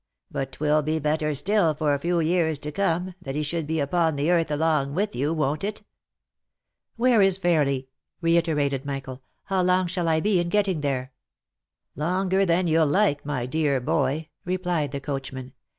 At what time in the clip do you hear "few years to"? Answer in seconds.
1.99-2.71